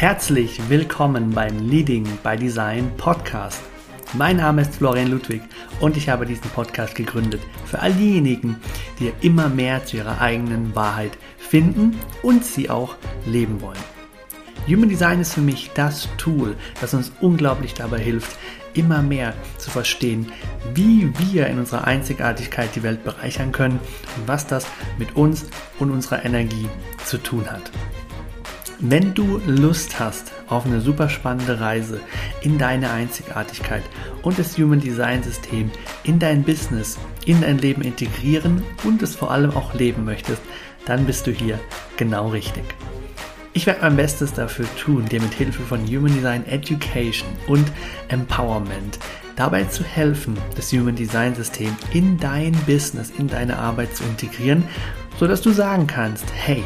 [0.00, 3.60] Herzlich willkommen beim Leading by Design Podcast.
[4.14, 5.42] Mein Name ist Florian Ludwig
[5.80, 8.56] und ich habe diesen Podcast gegründet für all diejenigen,
[8.98, 12.96] die immer mehr zu ihrer eigenen Wahrheit finden und sie auch
[13.26, 13.78] leben wollen.
[14.66, 18.38] Human Design ist für mich das Tool, das uns unglaublich dabei hilft,
[18.74, 20.32] immer mehr zu verstehen,
[20.74, 23.80] wie wir in unserer Einzigartigkeit die Welt bereichern können
[24.16, 24.66] und was das
[24.98, 25.46] mit uns
[25.78, 26.68] und unserer Energie
[27.04, 27.70] zu tun hat.
[28.82, 32.00] Wenn du Lust hast auf eine super spannende Reise
[32.40, 33.82] in deine Einzigartigkeit
[34.22, 35.70] und das Human Design System
[36.02, 40.40] in dein Business, in dein Leben integrieren und es vor allem auch leben möchtest,
[40.86, 41.60] dann bist du hier
[41.98, 42.64] genau richtig.
[43.52, 47.66] Ich werde mein Bestes dafür tun, dir mit Hilfe von Human Design Education und
[48.06, 49.00] Empowerment
[49.34, 54.62] dabei zu helfen, das Human Design System in dein Business, in deine Arbeit zu integrieren,
[55.18, 56.62] sodass du sagen kannst, hey,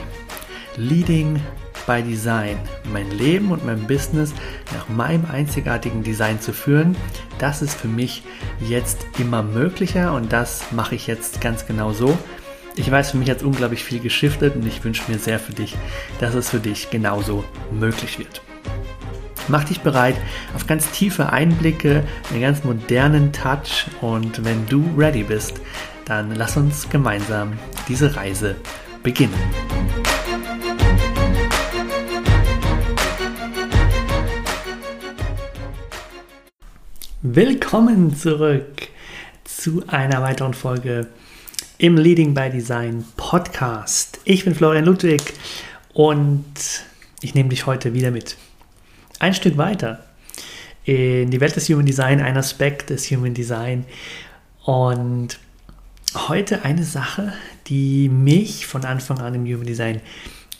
[0.77, 1.41] Leading
[1.87, 2.59] by Design,
[2.93, 4.35] mein Leben und mein Business
[4.75, 6.97] nach meinem einzigartigen Design zu führen,
[7.39, 8.25] das ist für mich
[8.61, 12.19] jetzt immer möglicher und das mache ich jetzt ganz genau so.
[12.77, 15.53] Ich weiß, für mich hat es unglaublich viel geschiftet und ich wünsche mir sehr für
[15.53, 15.77] dich,
[16.19, 18.43] dass es für dich genauso möglich wird.
[19.47, 20.17] Mach dich bereit
[20.57, 25.61] auf ganz tiefe Einblicke, einen ganz modernen Touch und wenn du ready bist,
[26.05, 27.53] dann lass uns gemeinsam
[27.87, 28.57] diese Reise
[29.05, 29.35] beginnen.
[37.23, 38.89] Willkommen zurück
[39.45, 41.07] zu einer weiteren Folge
[41.79, 44.21] im Leading by Design Podcast.
[44.25, 45.21] Ich bin Florian Ludwig
[45.93, 46.45] und
[47.21, 48.37] ich nehme dich heute wieder mit.
[49.19, 50.05] Ein Stück weiter
[50.85, 53.87] in die Welt des Human Design, ein Aspekt des Human Design
[54.65, 55.41] und
[56.29, 57.33] heute eine Sache,
[57.67, 60.01] die mich von Anfang an im Human Design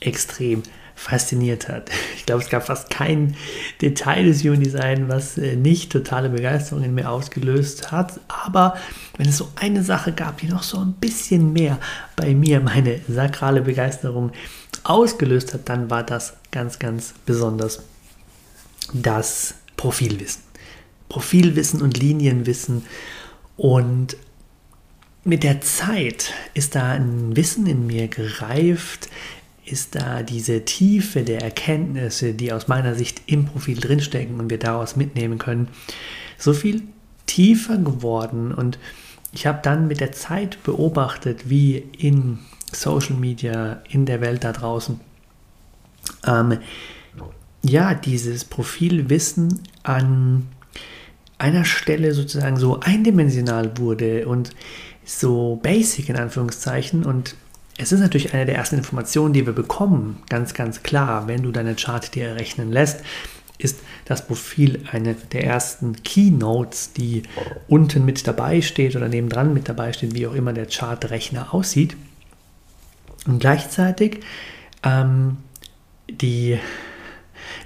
[0.01, 0.63] extrem
[0.95, 1.91] fasziniert hat.
[2.17, 3.37] Ich glaube, es gab fast kein
[3.83, 8.21] Detail des Human Design, was äh, nicht totale Begeisterung in mir ausgelöst hat.
[8.29, 8.77] Aber
[9.17, 11.79] wenn es so eine Sache gab, die noch so ein bisschen mehr
[12.17, 14.33] bei mir meine sakrale Begeisterung
[14.85, 17.83] ausgelöst hat, dann war das ganz, ganz besonders
[18.93, 20.43] das Profilwissen.
[21.09, 22.85] Profilwissen und Linienwissen.
[23.57, 24.17] Und
[25.25, 29.09] mit der Zeit ist da ein Wissen in mir gereift,
[29.67, 34.59] ist da diese Tiefe der Erkenntnisse, die aus meiner Sicht im Profil drinstecken und wir
[34.59, 35.69] daraus mitnehmen können,
[36.39, 36.83] so viel
[37.27, 38.53] tiefer geworden.
[38.53, 38.79] Und
[39.33, 42.39] ich habe dann mit der Zeit beobachtet, wie in
[42.73, 45.01] Social Media, in der Welt da draußen,
[46.27, 46.59] ähm,
[47.63, 50.49] ja, dieses Profilwissen an
[51.39, 54.51] einer Stelle sozusagen so eindimensional wurde und
[55.05, 57.37] so basic in Anführungszeichen und
[57.77, 61.51] es ist natürlich eine der ersten Informationen, die wir bekommen, ganz, ganz klar, wenn du
[61.51, 63.01] deine Chart dir errechnen lässt,
[63.59, 67.23] ist das Profil eine der ersten Keynotes, die
[67.69, 71.97] unten mit dabei steht oder nebendran mit dabei steht, wie auch immer der Chartrechner aussieht.
[73.27, 74.21] Und gleichzeitig
[74.83, 75.39] ähm,
[76.09, 76.59] die,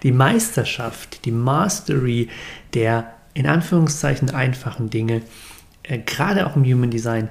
[0.03, 2.29] die Meisterschaft, die Mastery
[2.75, 5.23] der in Anführungszeichen einfachen Dinge,
[5.83, 7.29] äh, gerade auch im Human Design,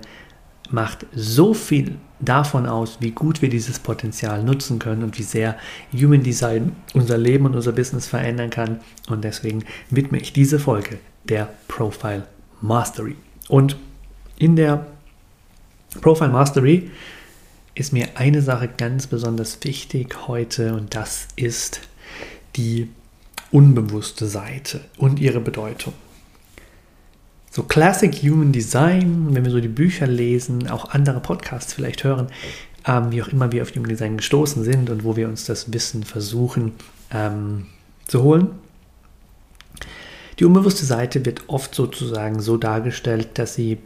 [0.70, 5.58] macht so viel davon aus, wie gut wir dieses Potenzial nutzen können und wie sehr
[5.94, 8.80] Human Design unser Leben und unser Business verändern kann.
[9.10, 12.28] Und deswegen widme ich diese Folge der Profile
[12.62, 13.16] Mastery.
[13.48, 13.78] Und
[14.38, 14.88] in der
[16.02, 16.90] Profile Mastery
[17.76, 21.82] ist mir eine Sache ganz besonders wichtig heute und das ist
[22.56, 22.90] die
[23.52, 25.94] unbewusste Seite und ihre Bedeutung.
[27.58, 32.28] So Classic Human Design, wenn wir so die Bücher lesen, auch andere Podcasts vielleicht hören,
[32.86, 35.74] ähm, wie auch immer wir auf Human Design gestoßen sind und wo wir uns das
[35.74, 36.74] Wissen versuchen
[37.12, 37.66] ähm,
[38.06, 38.50] zu holen.
[40.38, 43.80] Die unbewusste Seite wird oft sozusagen so dargestellt, dass sie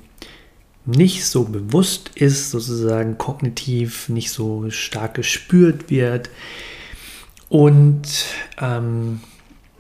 [0.86, 6.30] nicht so bewusst ist, sozusagen kognitiv nicht so stark gespürt wird
[7.48, 8.26] und
[8.60, 9.22] ähm,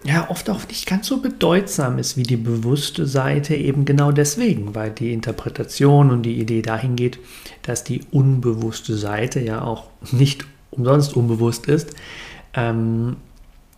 [0.03, 4.73] ja oft auch nicht ganz so bedeutsam ist wie die bewusste Seite, eben genau deswegen,
[4.73, 7.19] weil die Interpretation und die Idee dahin geht,
[7.61, 11.93] dass die unbewusste Seite ja auch nicht umsonst unbewusst ist,
[12.53, 13.17] ähm,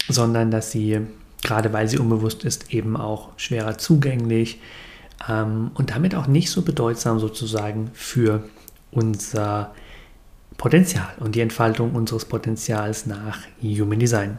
[0.07, 0.99] sondern dass sie,
[1.41, 4.61] gerade weil sie unbewusst ist, eben auch schwerer zugänglich
[5.27, 8.43] ähm, und damit auch nicht so bedeutsam sozusagen für
[8.91, 9.73] unser
[10.57, 14.37] Potenzial und die Entfaltung unseres Potenzials nach Human Design.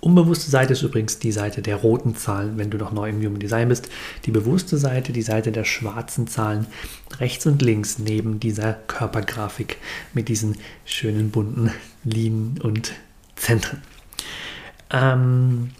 [0.00, 3.38] Unbewusste Seite ist übrigens die Seite der roten Zahlen, wenn du noch neu im Human
[3.38, 3.90] Design bist.
[4.24, 6.66] Die bewusste Seite, die Seite der schwarzen Zahlen,
[7.18, 9.76] rechts und links neben dieser Körpergrafik
[10.14, 10.56] mit diesen
[10.86, 11.70] schönen bunten
[12.02, 12.92] Linien und
[13.36, 13.82] Zentren.
[14.90, 15.70] Ähm,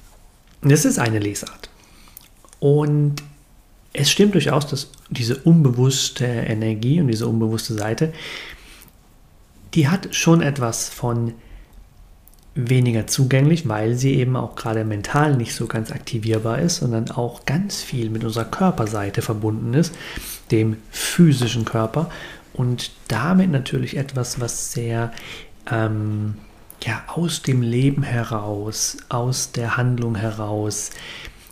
[0.61, 1.71] das ist eine Lesart.
[2.59, 3.23] Und
[3.95, 8.13] es stimmt durchaus, dass diese unbewusste Energie und diese unbewusste Seite,
[9.75, 11.33] die hat schon etwas von
[12.69, 17.47] weniger zugänglich, weil sie eben auch gerade mental nicht so ganz aktivierbar ist, sondern auch
[17.47, 19.95] ganz viel mit unserer Körperseite verbunden ist,
[20.51, 22.11] dem physischen Körper
[22.53, 25.13] und damit natürlich etwas, was sehr
[25.71, 26.35] ähm,
[26.85, 30.91] ja, aus dem Leben heraus, aus der Handlung heraus,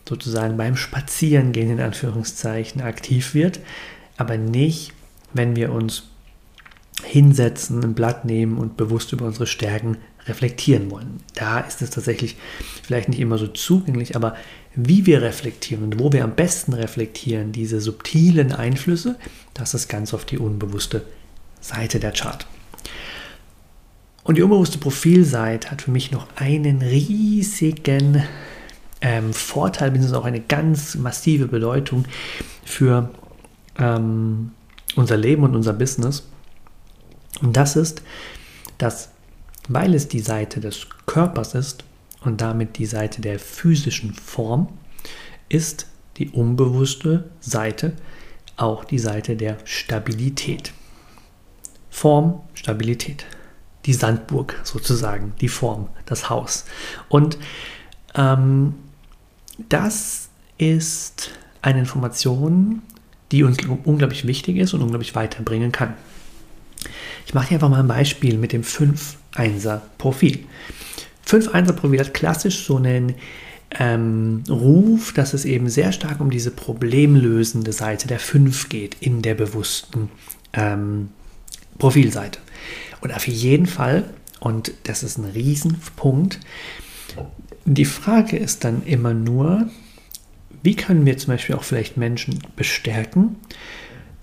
[0.08, 3.60] sozusagen beim Spazierengehen in Anführungszeichen aktiv wird,
[4.16, 4.92] aber nicht,
[5.32, 6.04] wenn wir uns
[7.04, 9.98] hinsetzen, ein Blatt nehmen und bewusst über unsere Stärken
[10.28, 11.20] reflektieren wollen.
[11.34, 12.36] Da ist es tatsächlich
[12.82, 14.36] vielleicht nicht immer so zugänglich, aber
[14.74, 19.16] wie wir reflektieren und wo wir am besten reflektieren, diese subtilen Einflüsse,
[19.54, 21.04] das ist ganz auf die unbewusste
[21.60, 22.46] Seite der Chart.
[24.22, 28.22] Und die unbewusste Profilseite hat für mich noch einen riesigen
[29.00, 32.04] ähm, Vorteil, beziehungsweise auch eine ganz massive Bedeutung
[32.64, 33.10] für
[33.78, 34.50] ähm,
[34.96, 36.28] unser Leben und unser Business.
[37.40, 38.02] Und das ist,
[38.76, 39.10] dass
[39.68, 41.84] weil es die Seite des Körpers ist
[42.22, 44.68] und damit die Seite der physischen Form,
[45.48, 45.86] ist
[46.16, 47.92] die unbewusste Seite
[48.56, 50.72] auch die Seite der Stabilität.
[51.90, 53.24] Form, Stabilität.
[53.86, 56.64] Die Sandburg sozusagen, die Form, das Haus.
[57.08, 57.38] Und
[58.14, 58.74] ähm,
[59.68, 60.28] das
[60.58, 61.30] ist
[61.62, 62.82] eine Information,
[63.30, 65.94] die uns unglaublich wichtig ist und unglaublich weiterbringen kann.
[67.26, 70.40] Ich mache hier einfach mal ein Beispiel mit dem 5-1er-Profil.
[71.26, 73.14] 5-1er-Profil hat klassisch so einen
[73.78, 79.20] ähm, Ruf, dass es eben sehr stark um diese problemlösende Seite der 5 geht in
[79.20, 80.10] der bewussten
[80.54, 81.10] ähm,
[81.78, 82.38] Profilseite.
[83.00, 84.04] Und auf jeden Fall,
[84.40, 86.40] und das ist ein Riesenpunkt,
[87.64, 89.68] die Frage ist dann immer nur,
[90.62, 93.36] wie können wir zum Beispiel auch vielleicht Menschen bestärken,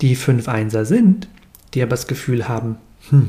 [0.00, 1.28] die 5-1er sind,
[1.76, 2.78] die aber das Gefühl haben,
[3.10, 3.28] hm,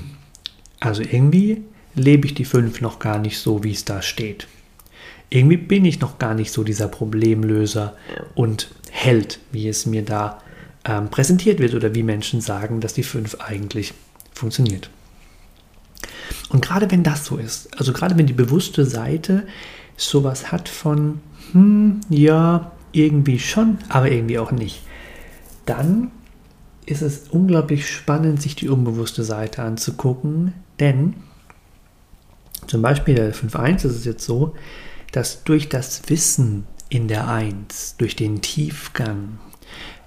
[0.79, 1.63] also irgendwie
[1.95, 4.47] lebe ich die 5 noch gar nicht so, wie es da steht.
[5.29, 7.97] Irgendwie bin ich noch gar nicht so dieser Problemlöser
[8.35, 10.41] und Held, wie es mir da
[10.85, 13.93] ähm, präsentiert wird oder wie Menschen sagen, dass die 5 eigentlich
[14.33, 14.89] funktioniert.
[16.47, 19.45] Und gerade wenn das so ist, also gerade wenn die bewusste Seite
[19.97, 21.19] sowas hat von,
[21.51, 24.83] hm, ja, irgendwie schon, aber irgendwie auch nicht,
[25.65, 26.11] dann
[26.87, 31.15] ist es unglaublich spannend, sich die unbewusste Seite anzugucken, denn
[32.65, 34.55] zum Beispiel der 5.1 ist es jetzt so,
[35.11, 39.37] dass durch das Wissen in der 1, durch den Tiefgang,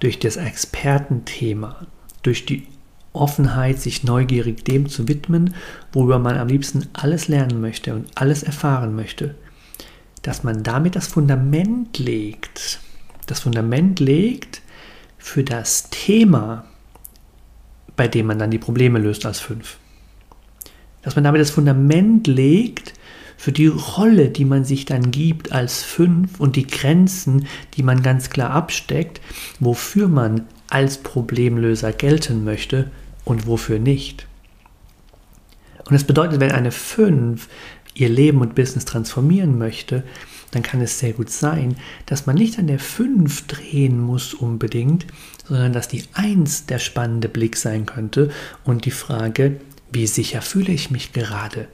[0.01, 1.87] durch das Expertenthema,
[2.23, 2.67] durch die
[3.13, 5.55] Offenheit, sich neugierig dem zu widmen,
[5.93, 9.35] worüber man am liebsten alles lernen möchte und alles erfahren möchte,
[10.23, 12.81] dass man damit das Fundament legt,
[13.27, 14.63] das Fundament legt
[15.19, 16.65] für das Thema,
[18.01, 19.77] bei dem man dann die Probleme löst als fünf.
[21.03, 22.95] Dass man damit das Fundament legt
[23.37, 28.03] für die Rolle, die man sich dann gibt als fünf und die Grenzen, die man
[28.03, 29.21] ganz klar absteckt,
[29.59, 32.91] wofür man als Problemlöser gelten möchte
[33.27, 34.27] und wofür nicht.
[35.85, 37.49] Und das bedeutet, wenn eine 5
[37.93, 40.05] ihr Leben und Business transformieren möchte,
[40.51, 41.77] dann kann es sehr gut sein,
[42.07, 45.07] dass man nicht an der 5 drehen muss unbedingt,
[45.47, 48.31] sondern dass die 1 der spannende Blick sein könnte
[48.65, 49.61] und die Frage,
[49.93, 51.69] wie sicher fühle ich mich gerade?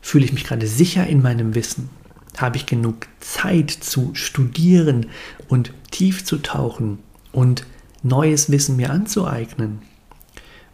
[0.00, 1.90] Fühle ich mich gerade sicher in meinem Wissen?
[2.36, 5.06] Habe ich genug Zeit zu studieren
[5.48, 6.98] und tief zu tauchen
[7.32, 7.66] und
[8.02, 9.82] neues Wissen mir anzueignen?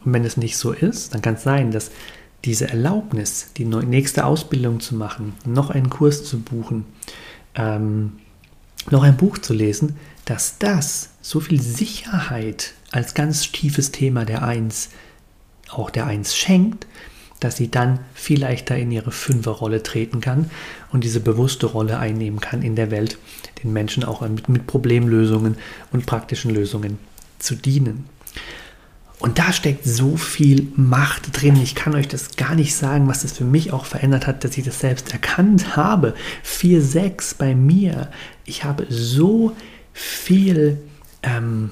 [0.05, 1.91] Und wenn es nicht so ist, dann kann es sein, dass
[2.47, 6.87] diese Erlaubnis, die nächste Ausbildung zu machen, noch einen Kurs zu buchen,
[7.57, 8.13] ähm,
[8.91, 14.43] noch ein Buch zu lesen, dass das so viel Sicherheit als ganz tiefes Thema der
[14.45, 14.91] Eins
[15.69, 16.87] auch der Eins schenkt,
[17.41, 20.51] dass sie dann viel leichter in ihre Fünferrolle treten kann
[20.93, 23.19] und diese bewusste Rolle einnehmen kann in der Welt,
[23.63, 25.57] den Menschen auch mit, mit Problemlösungen
[25.93, 26.99] und praktischen Lösungen
[27.39, 28.09] zu dienen.
[29.19, 31.57] Und da steckt so viel Macht drin.
[31.57, 34.59] Ich kann euch das gar nicht sagen, was das für mich auch verändert hat, dass
[34.59, 36.15] ich das selbst erkannt habe.
[36.45, 38.11] 4-6 bei mir.
[38.45, 39.57] Ich habe so
[39.95, 40.79] viel
[41.23, 41.71] ähm,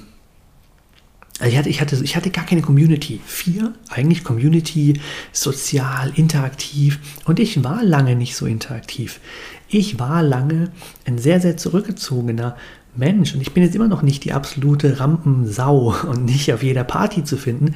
[1.38, 3.20] Also ich hatte, ich, hatte, ich hatte gar keine Community.
[3.26, 5.00] Vier, eigentlich Community,
[5.32, 6.98] sozial, interaktiv.
[7.26, 9.20] Und ich war lange nicht so interaktiv.
[9.68, 10.72] Ich war lange
[11.04, 12.56] ein sehr, sehr zurückgezogener
[12.96, 13.34] Mensch.
[13.34, 17.24] Und ich bin jetzt immer noch nicht die absolute Rampensau und nicht auf jeder Party
[17.24, 17.74] zu finden.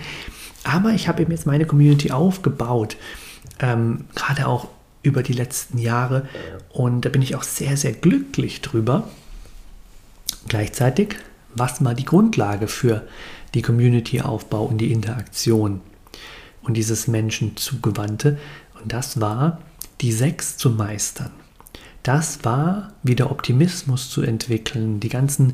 [0.64, 2.96] Aber ich habe eben jetzt meine Community aufgebaut.
[3.60, 4.68] Ähm, gerade auch
[5.02, 6.28] über die letzten Jahre.
[6.70, 9.08] Und da bin ich auch sehr, sehr glücklich drüber.
[10.48, 11.16] Gleichzeitig,
[11.54, 13.06] was mal die Grundlage für
[13.54, 15.80] die Community-Aufbau und die Interaktion
[16.62, 18.38] und dieses Menschen zugewandte.
[18.80, 19.60] Und das war,
[20.00, 21.30] die sechs zu meistern.
[22.08, 25.52] Das war wieder Optimismus zu entwickeln, die ganzen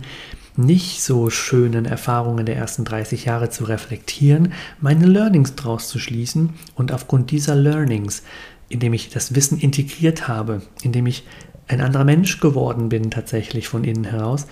[0.54, 6.50] nicht so schönen Erfahrungen der ersten 30 Jahre zu reflektieren, meine Learnings draus zu schließen
[6.76, 8.22] und aufgrund dieser Learnings,
[8.68, 11.24] indem ich das Wissen integriert habe, indem ich
[11.66, 14.46] ein anderer Mensch geworden bin tatsächlich von innen heraus,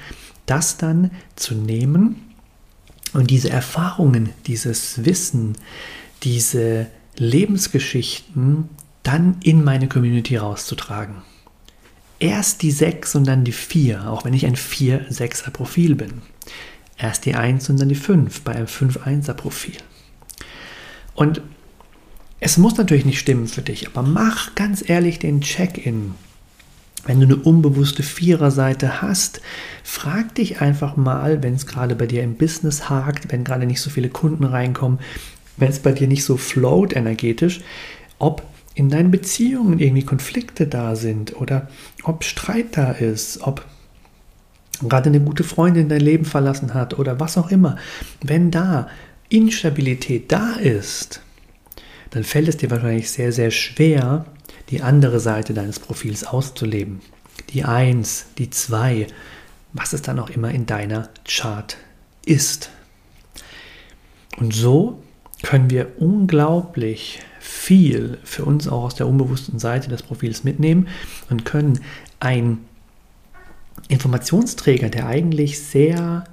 [0.44, 2.16] das dann zu nehmen
[3.12, 5.56] und diese Erfahrungen, dieses Wissen,
[6.24, 8.70] diese Lebensgeschichten
[9.04, 11.22] dann in meine Community rauszutragen.
[12.22, 16.22] Erst die 6 und dann die 4, auch wenn ich ein 4-6er Profil bin.
[16.96, 19.74] Erst die 1 und dann die 5 bei einem 5-1er Profil.
[21.14, 21.42] Und
[22.38, 26.14] es muss natürlich nicht stimmen für dich, aber mach ganz ehrlich den Check-in
[27.04, 29.40] wenn du eine unbewusste Viererseite hast,
[29.82, 33.80] frag dich einfach mal, wenn es gerade bei dir im Business hakt, wenn gerade nicht
[33.80, 35.00] so viele Kunden reinkommen,
[35.56, 37.60] wenn es bei dir nicht so float energetisch,
[38.20, 41.68] ob in deinen Beziehungen irgendwie Konflikte da sind oder
[42.04, 43.66] ob Streit da ist, ob
[44.88, 47.76] gerade eine gute Freundin dein Leben verlassen hat oder was auch immer.
[48.22, 48.88] Wenn da
[49.28, 51.22] Instabilität da ist,
[52.10, 54.26] dann fällt es dir wahrscheinlich sehr, sehr schwer,
[54.70, 57.00] die andere Seite deines Profils auszuleben.
[57.50, 59.06] Die 1, die 2,
[59.72, 61.76] was es dann auch immer in deiner Chart
[62.24, 62.70] ist.
[64.36, 65.02] Und so
[65.42, 67.20] können wir unglaublich
[67.62, 70.88] viel für uns auch aus der unbewussten Seite des Profils mitnehmen
[71.30, 71.78] und können
[72.18, 72.58] ein
[73.86, 76.24] Informationsträger, der eigentlich sehr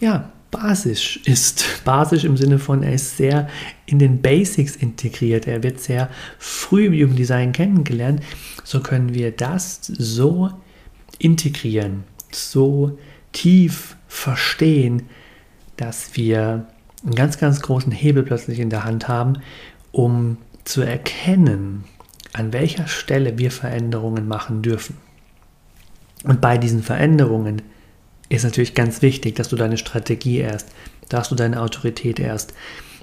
[0.00, 1.64] ja, basisch ist.
[1.84, 3.50] Basisch im Sinne von, er ist sehr
[3.84, 5.46] in den Basics integriert.
[5.46, 8.22] Er wird sehr früh im Jugenddesign kennengelernt.
[8.64, 10.50] So können wir das so
[11.18, 12.98] integrieren, so
[13.32, 15.02] tief verstehen,
[15.76, 16.66] dass wir
[17.04, 19.34] einen ganz, ganz großen Hebel plötzlich in der Hand haben,
[19.92, 21.84] um zu erkennen,
[22.32, 24.96] an welcher Stelle wir Veränderungen machen dürfen.
[26.24, 27.62] Und bei diesen Veränderungen
[28.28, 30.68] ist natürlich ganz wichtig, dass du deine Strategie erst,
[31.08, 32.52] dass du deine Autorität erst,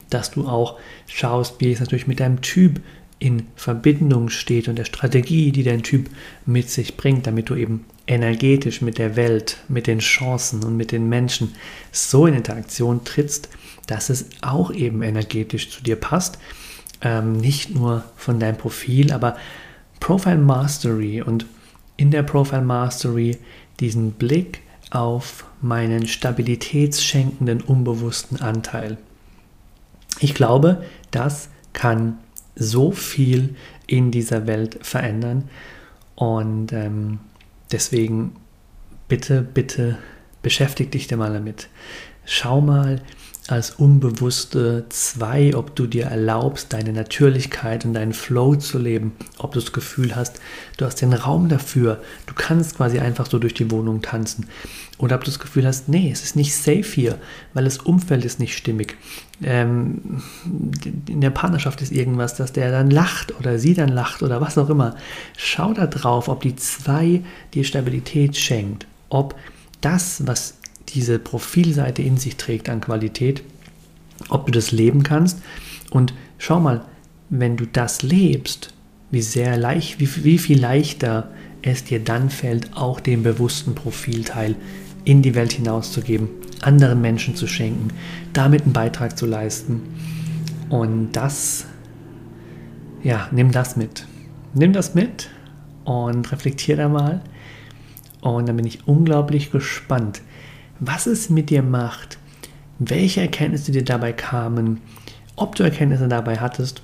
[0.10, 0.77] dass du auch
[1.08, 2.82] schaust, wie es natürlich mit deinem Typ
[3.18, 6.10] in Verbindung steht und der Strategie, die dein Typ
[6.46, 10.92] mit sich bringt, damit du eben energetisch mit der Welt, mit den Chancen und mit
[10.92, 11.56] den Menschen
[11.92, 13.50] so in Interaktion trittst,
[13.88, 16.38] dass es auch eben energetisch zu dir passt.
[17.01, 19.35] Ähm, nicht nur von deinem Profil, aber
[19.99, 21.45] Profile Mastery und
[21.97, 23.37] in der Profile Mastery
[23.79, 24.61] diesen Blick
[24.91, 28.97] auf meinen stabilitätsschenkenden unbewussten Anteil.
[30.19, 32.17] Ich glaube, das kann
[32.55, 33.55] so viel
[33.87, 35.49] in dieser Welt verändern
[36.15, 37.19] und ähm,
[37.71, 38.35] deswegen
[39.07, 39.97] bitte, bitte
[40.41, 41.67] beschäftige dich da mal damit.
[42.25, 43.01] Schau mal,
[43.47, 49.53] als unbewusste zwei, ob du dir erlaubst, deine Natürlichkeit und deinen Flow zu leben, ob
[49.53, 50.39] du das Gefühl hast,
[50.77, 54.47] du hast den Raum dafür, du kannst quasi einfach so durch die Wohnung tanzen.
[54.97, 57.19] Oder ob du das Gefühl hast, nee, es ist nicht safe hier,
[57.53, 58.97] weil das Umfeld ist nicht stimmig.
[59.43, 60.23] Ähm,
[61.07, 64.57] in der Partnerschaft ist irgendwas, dass der dann lacht oder sie dann lacht oder was
[64.57, 64.95] auch immer.
[65.37, 67.21] Schau da drauf, ob die zwei
[67.53, 69.35] dir Stabilität schenkt, ob
[69.81, 70.54] das, was
[70.89, 73.44] diese Profilseite in sich trägt an Qualität,
[74.30, 75.42] ob du das leben kannst.
[75.89, 76.86] Und schau mal,
[77.30, 78.74] wenn du das lebst,
[79.12, 84.56] wie sehr leicht, wie, wie viel leichter es dir dann fällt, auch den bewussten Profilteil
[85.04, 86.30] in die Welt hinauszugeben,
[86.62, 87.89] anderen Menschen zu schenken,
[88.34, 89.82] damit einen Beitrag zu leisten.
[90.70, 91.65] Und das,
[93.04, 94.06] ja, nimm das mit.
[94.54, 95.30] Nimm das mit
[95.84, 97.22] und reflektier da mal.
[98.22, 100.22] Und dann bin ich unglaublich gespannt,
[100.79, 102.17] was es mit dir macht,
[102.79, 104.82] welche Erkenntnisse dir dabei kamen,
[105.36, 106.82] ob du Erkenntnisse dabei hattest.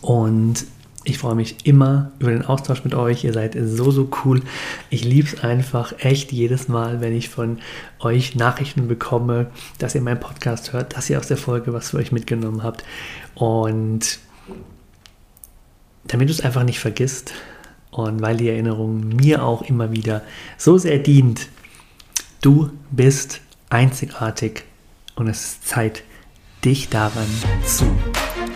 [0.00, 0.66] Und
[1.04, 3.24] ich freue mich immer über den Austausch mit euch.
[3.24, 4.42] Ihr seid so, so cool.
[4.90, 7.58] Ich liebe es einfach echt jedes Mal, wenn ich von
[8.00, 9.46] euch Nachrichten bekomme,
[9.78, 12.84] dass ihr meinen Podcast hört, dass ihr aus der Folge was für euch mitgenommen habt.
[13.34, 14.18] Und
[16.06, 17.32] damit du es einfach nicht vergisst
[17.90, 20.22] und weil die Erinnerung mir auch immer wieder
[20.56, 21.48] so sehr dient,
[22.40, 24.62] Du bist einzigartig
[25.16, 26.04] und es ist Zeit,
[26.64, 27.26] dich daran
[27.66, 27.84] zu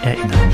[0.02, 0.52] erinnern.